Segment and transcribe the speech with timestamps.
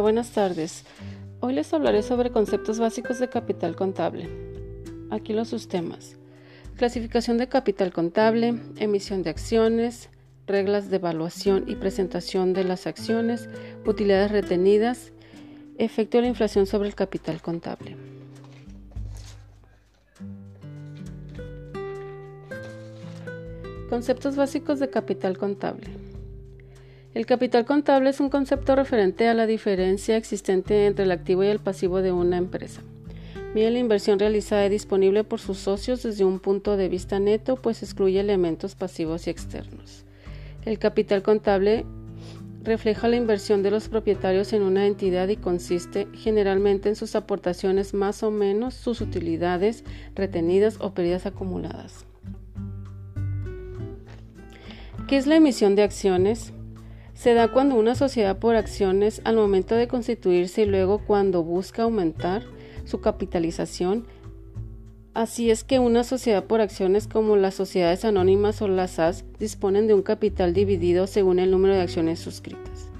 [0.00, 0.84] buenas tardes.
[1.40, 4.26] Hoy les hablaré sobre conceptos básicos de capital contable.
[5.10, 6.16] Aquí los sus temas.
[6.76, 10.08] Clasificación de capital contable, emisión de acciones,
[10.46, 13.50] reglas de evaluación y presentación de las acciones,
[13.84, 15.12] utilidades retenidas,
[15.76, 17.96] efecto de la inflación sobre el capital contable.
[23.90, 26.05] Conceptos básicos de capital contable.
[27.16, 31.46] El capital contable es un concepto referente a la diferencia existente entre el activo y
[31.46, 32.82] el pasivo de una empresa.
[33.54, 37.56] Mide la inversión realizada y disponible por sus socios desde un punto de vista neto,
[37.56, 40.04] pues excluye elementos pasivos y externos.
[40.66, 41.86] El capital contable
[42.62, 47.94] refleja la inversión de los propietarios en una entidad y consiste generalmente en sus aportaciones
[47.94, 52.04] más o menos sus utilidades retenidas o pérdidas acumuladas.
[55.08, 56.52] ¿Qué es la emisión de acciones?
[57.26, 61.82] Se da cuando una sociedad por acciones al momento de constituirse y luego cuando busca
[61.82, 62.44] aumentar
[62.84, 64.06] su capitalización.
[65.12, 69.88] Así es que una sociedad por acciones como las sociedades anónimas o las SAS disponen
[69.88, 72.90] de un capital dividido según el número de acciones suscritas.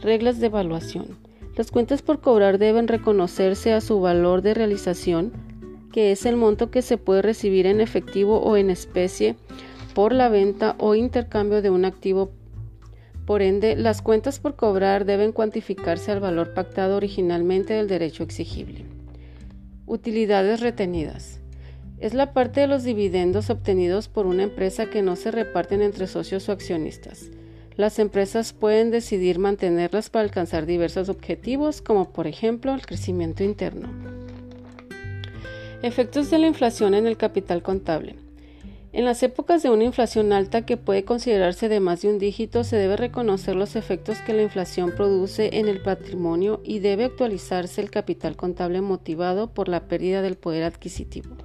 [0.00, 1.16] Reglas de evaluación.
[1.54, 5.30] Las cuentas por cobrar deben reconocerse a su valor de realización,
[5.92, 9.36] que es el monto que se puede recibir en efectivo o en especie
[9.94, 12.32] por la venta o intercambio de un activo
[13.32, 18.84] por ende, las cuentas por cobrar deben cuantificarse al valor pactado originalmente del derecho exigible.
[19.86, 21.40] Utilidades retenidas.
[21.98, 26.08] Es la parte de los dividendos obtenidos por una empresa que no se reparten entre
[26.08, 27.30] socios o accionistas.
[27.74, 33.88] Las empresas pueden decidir mantenerlas para alcanzar diversos objetivos, como por ejemplo el crecimiento interno.
[35.80, 38.16] Efectos de la inflación en el capital contable.
[38.92, 42.62] En las épocas de una inflación alta que puede considerarse de más de un dígito,
[42.62, 47.80] se debe reconocer los efectos que la inflación produce en el patrimonio y debe actualizarse
[47.80, 51.36] el capital contable motivado por la pérdida del poder adquisitivo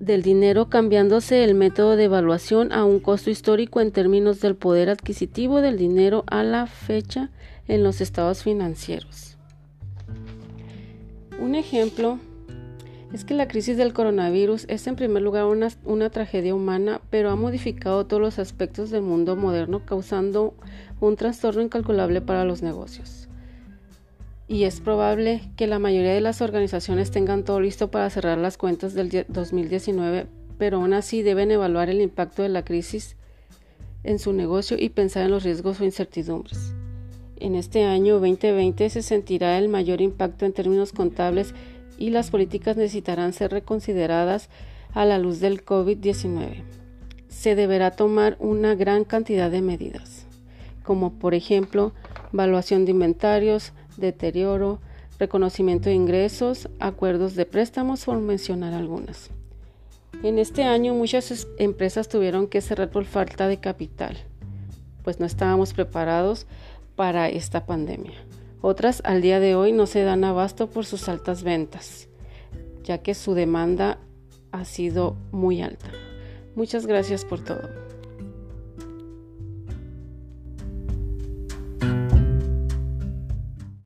[0.00, 4.88] del dinero cambiándose el método de evaluación a un costo histórico en términos del poder
[4.88, 7.30] adquisitivo del dinero a la fecha
[7.68, 9.36] en los estados financieros.
[11.38, 12.18] Un ejemplo
[13.12, 17.36] es que la crisis del coronavirus es en primer lugar una, tragedia humana, pero ha
[17.36, 20.54] modificado todos los aspectos del mundo moderno, causando
[21.00, 23.28] un trastorno incalculable para los negocios.
[24.46, 28.56] Y es probable que la mayoría de las organizaciones tengan todo listo para cerrar las
[28.56, 30.26] cuentas del 2019,
[30.58, 33.16] pero aún así deben evaluar el impacto de la crisis
[34.04, 36.74] en su negocio y pensar en los riesgos o incertidumbres.
[37.36, 41.54] En este año 2020 se sentirá el mayor impacto en términos contables
[42.00, 44.48] y las políticas necesitarán ser reconsideradas
[44.94, 46.62] a la luz del COVID-19.
[47.28, 50.26] Se deberá tomar una gran cantidad de medidas,
[50.82, 51.92] como por ejemplo
[52.32, 54.80] evaluación de inventarios, deterioro,
[55.18, 59.30] reconocimiento de ingresos, acuerdos de préstamos, por mencionar algunas.
[60.22, 64.16] En este año muchas empresas tuvieron que cerrar por falta de capital,
[65.04, 66.46] pues no estábamos preparados
[66.96, 68.14] para esta pandemia.
[68.62, 72.08] Otras al día de hoy no se dan abasto por sus altas ventas,
[72.82, 73.98] ya que su demanda
[74.52, 75.86] ha sido muy alta.
[76.54, 77.79] Muchas gracias por todo.